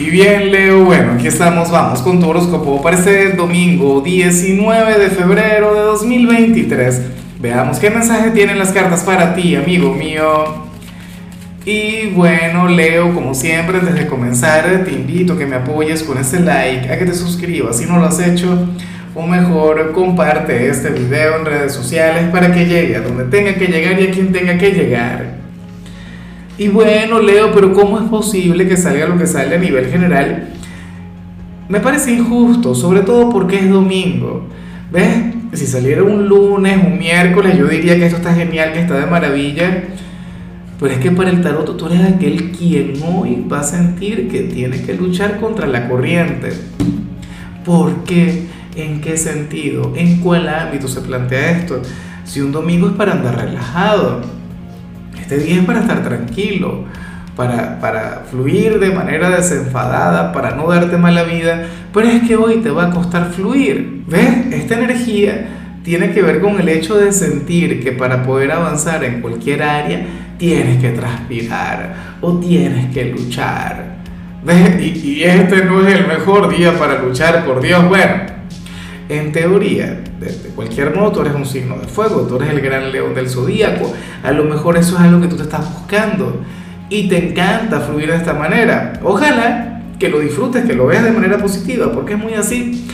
[0.00, 5.08] Y bien, Leo, bueno, aquí estamos, vamos con tu horóscopo para este domingo 19 de
[5.08, 7.00] febrero de 2023.
[7.38, 10.64] Veamos qué mensaje tienen las cartas para ti, amigo mío.
[11.64, 16.18] Y bueno, Leo, como siempre, antes de comenzar, te invito a que me apoyes con
[16.18, 18.66] ese like, a que te suscribas si no lo has hecho,
[19.14, 23.68] o mejor, comparte este video en redes sociales para que llegue a donde tenga que
[23.68, 25.43] llegar y a quien tenga que llegar.
[26.56, 30.50] Y bueno, Leo, pero ¿cómo es posible que salga lo que sale a nivel general?
[31.68, 34.46] Me parece injusto, sobre todo porque es domingo.
[34.92, 35.34] ¿Ves?
[35.54, 39.06] Si saliera un lunes, un miércoles, yo diría que esto está genial, que está de
[39.06, 39.84] maravilla.
[40.78, 44.42] Pero es que para el tarot tú eres aquel quien hoy va a sentir que
[44.42, 46.52] tiene que luchar contra la corriente.
[47.64, 48.46] ¿Por qué?
[48.76, 49.92] ¿En qué sentido?
[49.96, 51.80] ¿En cuál ámbito se plantea esto?
[52.24, 54.20] Si un domingo es para andar relajado,
[55.24, 56.84] este día es para estar tranquilo,
[57.34, 62.56] para, para fluir de manera desenfadada, para no darte mala vida, pero es que hoy
[62.56, 64.04] te va a costar fluir.
[64.06, 64.52] ¿Ves?
[64.52, 65.48] Esta energía
[65.82, 70.04] tiene que ver con el hecho de sentir que para poder avanzar en cualquier área
[70.36, 73.94] tienes que transpirar o tienes que luchar.
[74.44, 74.78] ¿Ves?
[74.78, 77.88] Y, y este no es el mejor día para luchar, por Dios.
[77.88, 78.33] Bueno,
[79.08, 82.90] en teoría, de, cualquier modo, tú eres un signo de fuego, tú eres el gran
[82.90, 83.92] león del zodíaco.
[84.22, 86.40] A lo mejor eso es algo que tú te estás buscando
[86.88, 88.94] y te encanta fluir de esta manera.
[89.02, 92.86] Ojalá que lo disfrutes, que lo veas de manera positiva, porque es muy así.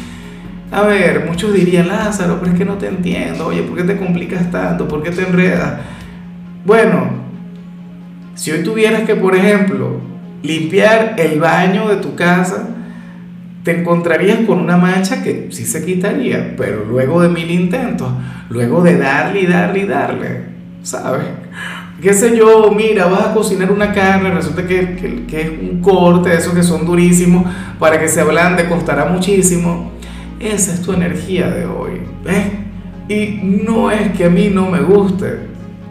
[0.72, 3.47] A ver, muchos dirían, Lázaro, pero es que no te entiendo.
[3.47, 4.86] Oye, ¿por qué te complicas tanto?
[4.86, 5.80] ¿Por qué te enredas?
[6.64, 7.11] Bueno,
[8.34, 10.00] si hoy tuvieras que, por ejemplo,
[10.42, 12.69] limpiar el baño de tu casa,
[13.70, 18.10] te encontrarías con una mancha que sí se quitaría, pero luego de mil intentos,
[18.48, 20.40] luego de darle y darle y darle,
[20.82, 21.27] ¿sabes?
[22.02, 25.80] Qué sé yo, mira, vas a cocinar una carne, resulta que, que, que es un
[25.80, 27.46] corte, esos que son durísimos,
[27.78, 29.92] para que se ablande costará muchísimo.
[30.40, 32.46] Esa es tu energía de hoy, ¿ves?
[33.08, 35.27] Y no es que a mí no me guste,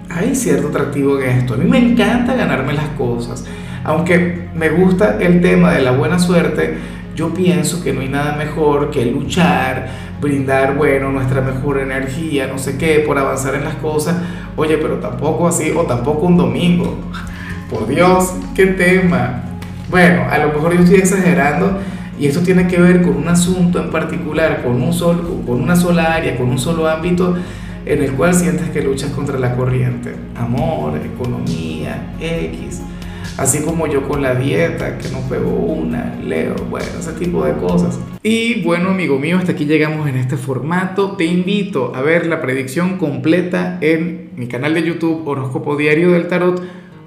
[0.09, 1.53] hay cierto atractivo en esto.
[1.53, 3.45] A mí me encanta ganarme las cosas,
[3.85, 8.37] aunque me gusta el tema de la buena suerte yo pienso que no hay nada
[8.37, 9.89] mejor que luchar,
[10.21, 14.15] brindar, bueno, nuestra mejor energía, no sé qué, por avanzar en las cosas.
[14.55, 16.97] Oye, pero tampoco así, o tampoco un domingo.
[17.69, 19.43] Por Dios, qué tema.
[19.89, 21.79] Bueno, a lo mejor yo estoy exagerando
[22.17, 25.75] y esto tiene que ver con un asunto en particular, con, un sol, con una
[25.75, 27.35] sola área, con un solo ámbito
[27.85, 30.15] en el cual sientes que luchas contra la corriente.
[30.37, 32.81] Amor, economía, X
[33.39, 37.53] así como yo con la dieta, que no pego una, leo, bueno, ese tipo de
[37.53, 37.97] cosas.
[38.21, 41.13] Y bueno, amigo mío, hasta aquí llegamos en este formato.
[41.15, 46.27] Te invito a ver la predicción completa en mi canal de YouTube Horóscopo Diario del
[46.27, 46.61] Tarot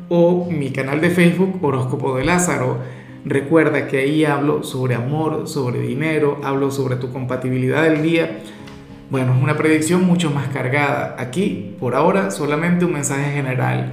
[0.09, 2.78] o mi canal de Facebook Horóscopo de Lázaro.
[3.26, 8.38] Recuerda que ahí hablo sobre amor, sobre dinero, hablo sobre tu compatibilidad del día.
[9.10, 11.15] Bueno, es una predicción mucho más cargada.
[11.19, 13.92] Aquí, por ahora, solamente un mensaje general